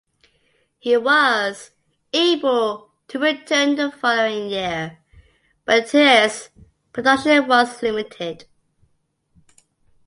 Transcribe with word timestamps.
He 0.79 0.97
was 0.97 1.69
able 2.11 2.89
to 3.07 3.19
return 3.19 3.75
the 3.75 3.91
following 3.91 4.49
year, 4.49 4.97
but 5.63 5.91
his 5.91 6.49
production 6.91 7.47
was 7.47 7.83
limited. 7.83 8.45